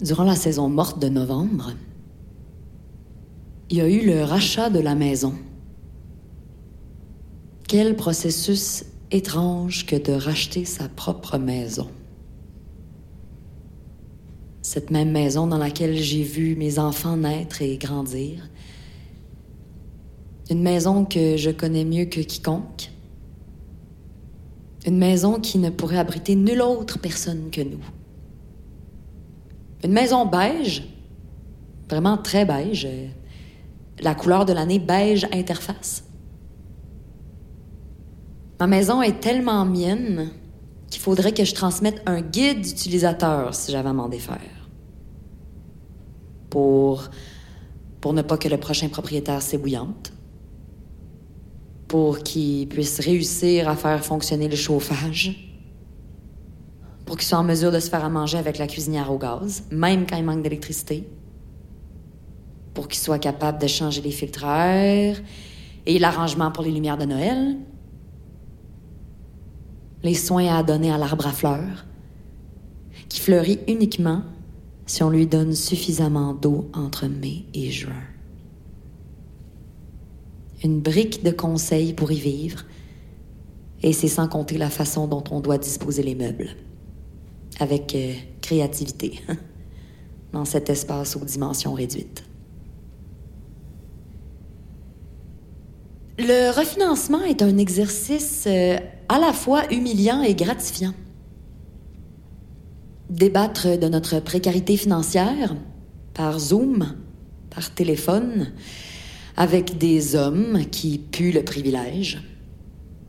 [0.00, 1.72] durant la saison morte de novembre,
[3.70, 5.34] il y a eu le rachat de la maison.
[7.66, 11.88] Quel processus étrange que de racheter sa propre maison.
[14.62, 18.48] Cette même maison dans laquelle j'ai vu mes enfants naître et grandir.
[20.50, 22.90] Une maison que je connais mieux que quiconque.
[24.86, 27.84] Une maison qui ne pourrait abriter nulle autre personne que nous.
[29.86, 30.82] Une maison beige,
[31.88, 32.88] vraiment très beige,
[34.00, 36.02] la couleur de l'année beige interface.
[38.58, 40.30] Ma maison est tellement mienne
[40.90, 44.68] qu'il faudrait que je transmette un guide d'utilisateur si j'avais à m'en défaire.
[46.50, 47.04] Pour,
[48.00, 50.12] pour ne pas que le prochain propriétaire s'ébouillante.
[51.86, 55.55] Pour qu'il puisse réussir à faire fonctionner le chauffage.
[57.06, 59.62] Pour qu'il soit en mesure de se faire à manger avec la cuisinière au gaz,
[59.70, 61.08] même quand il manque d'électricité
[62.76, 67.56] pour qu'il soit capable de changer les filtres et l'arrangement pour les lumières de Noël,
[70.02, 71.86] les soins à donner à l'arbre à fleurs,
[73.08, 74.22] qui fleurit uniquement
[74.84, 78.04] si on lui donne suffisamment d'eau entre mai et juin.
[80.62, 82.64] Une brique de conseils pour y vivre,
[83.82, 86.50] et c'est sans compter la façon dont on doit disposer les meubles,
[87.58, 89.20] avec euh, créativité,
[90.32, 92.24] dans cet espace aux dimensions réduites.
[96.18, 100.94] Le refinancement est un exercice euh, à la fois humiliant et gratifiant.
[103.10, 105.54] Débattre de notre précarité financière
[106.14, 106.94] par Zoom,
[107.50, 108.52] par téléphone,
[109.36, 112.22] avec des hommes qui puent le privilège.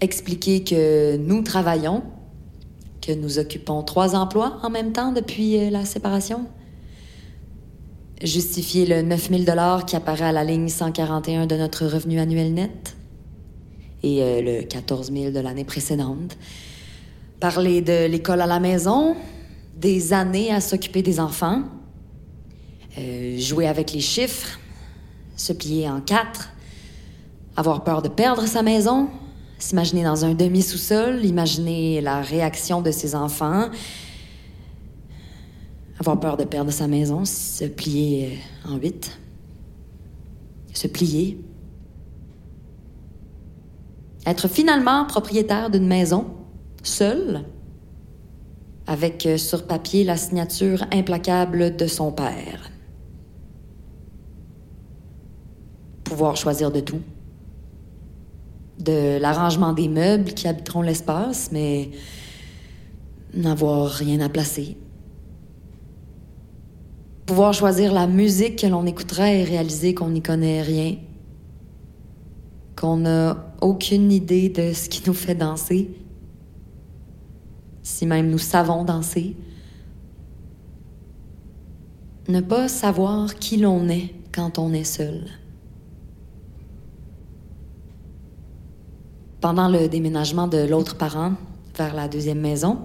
[0.00, 2.04] Expliquer que nous travaillons,
[3.02, 6.46] que nous occupons trois emplois en même temps depuis euh, la séparation?
[8.22, 12.96] Justifier le 9000 dollars qui apparaît à la ligne 141 de notre revenu annuel net
[14.02, 16.36] et euh, le 14 000 de l'année précédente.
[17.40, 19.16] Parler de l'école à la maison,
[19.76, 21.62] des années à s'occuper des enfants,
[22.98, 24.60] euh, jouer avec les chiffres,
[25.36, 26.50] se plier en quatre,
[27.56, 29.08] avoir peur de perdre sa maison,
[29.62, 33.68] s'imaginer dans un demi-sous-sol, imaginer la réaction de ses enfants,
[36.00, 39.16] avoir peur de perdre sa maison, se plier en huit,
[40.74, 41.38] se plier,
[44.26, 46.26] être finalement propriétaire d'une maison,
[46.82, 47.44] seul,
[48.88, 52.68] avec euh, sur papier la signature implacable de son père.
[56.02, 57.00] Pouvoir choisir de tout.
[58.78, 61.90] De l'arrangement des meubles qui habiteront l'espace, mais
[63.34, 64.76] n'avoir rien à placer.
[67.26, 70.96] Pouvoir choisir la musique que l'on écouterait et réaliser qu'on n'y connaît rien
[72.82, 75.88] qu'on n'a aucune idée de ce qui nous fait danser,
[77.84, 79.36] si même nous savons danser.
[82.28, 85.26] Ne pas savoir qui l'on est quand on est seul.
[89.42, 91.32] Pendant le déménagement de l'autre parent
[91.76, 92.78] vers la deuxième maison,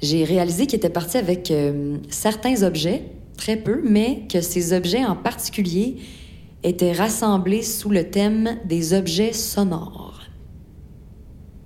[0.00, 5.04] j'ai réalisé qu'il était parti avec euh, certains objets, très peu, mais que ces objets
[5.04, 5.96] en particulier
[6.62, 10.20] étaient rassemblés sous le thème des objets sonores.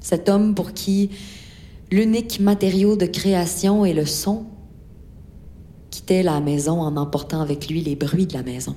[0.01, 1.11] Cet homme pour qui
[1.91, 4.47] l'unique matériau de création est le son
[5.91, 8.75] quittait la maison en emportant avec lui les bruits de la maison.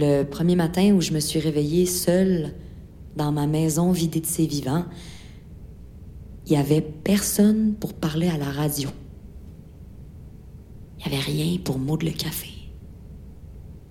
[0.00, 2.54] Le premier matin où je me suis réveillée seule
[3.16, 4.84] dans ma maison vidée de ses vivants,
[6.46, 8.90] il n'y avait personne pour parler à la radio.
[11.00, 12.46] Il n'y avait rien pour moudre le café,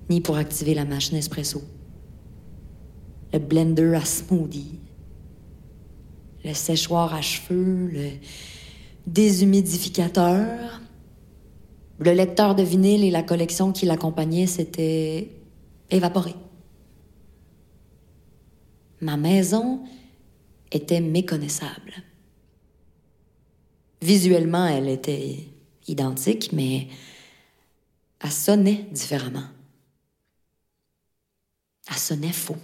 [0.10, 1.62] ni pour activer la machine espresso,
[3.34, 4.80] le blender à smoothie,
[6.46, 8.10] le séchoir à cheveux, le
[9.08, 10.82] déshumidificateur.
[12.00, 15.32] Le lecteur de vinyle et la collection qui l'accompagnait s'étaient
[15.90, 16.36] évaporés.
[19.02, 19.84] Ma maison
[20.72, 21.94] était méconnaissable.
[24.02, 25.48] Visuellement, elle était
[25.88, 26.88] identique, mais
[28.20, 29.48] elle sonnait différemment.
[31.90, 32.58] Elle sonnait faux.